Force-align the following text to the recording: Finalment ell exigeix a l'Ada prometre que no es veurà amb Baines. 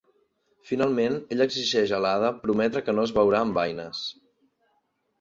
Finalment 0.69 1.17
ell 1.35 1.45
exigeix 1.47 1.95
a 1.97 2.01
l'Ada 2.07 2.33
prometre 2.49 2.85
que 2.89 2.99
no 2.99 3.07
es 3.11 3.17
veurà 3.21 3.45
amb 3.47 3.59
Baines. 3.63 4.05